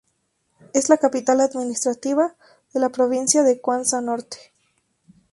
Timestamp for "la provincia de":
2.79-3.61